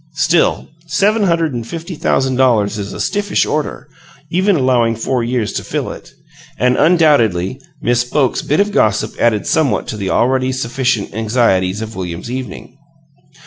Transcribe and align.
Still, 0.15 0.67
seven 0.87 1.21
hundred 1.25 1.53
and 1.53 1.67
fifty 1.67 1.93
thousand 1.93 2.35
dollars 2.35 2.79
is 2.79 2.91
a 2.91 2.99
stiffish 2.99 3.45
order, 3.45 3.87
even 4.31 4.55
allowing 4.55 4.95
four 4.95 5.17
long 5.21 5.27
years 5.29 5.53
to 5.53 5.63
fill 5.63 5.91
it; 5.91 6.11
and 6.57 6.75
undoubtedly 6.75 7.61
Miss 7.83 8.03
Boke's 8.03 8.41
bit 8.41 8.59
of 8.59 8.71
gossip 8.71 9.13
added 9.19 9.45
somewhat 9.45 9.87
to 9.89 9.97
the 9.97 10.09
already 10.09 10.51
sufficient 10.53 11.13
anxieties 11.13 11.83
of 11.83 11.95
William's 11.95 12.31
evening. 12.31 12.79